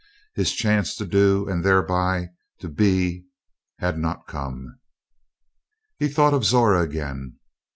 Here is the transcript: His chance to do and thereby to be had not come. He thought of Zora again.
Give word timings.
His 0.33 0.53
chance 0.53 0.95
to 0.95 1.05
do 1.05 1.47
and 1.47 1.63
thereby 1.63 2.29
to 2.57 2.67
be 2.69 3.25
had 3.77 3.99
not 3.99 4.25
come. 4.25 4.79
He 5.99 6.07
thought 6.07 6.33
of 6.33 6.43
Zora 6.43 6.81
again. 6.81 7.37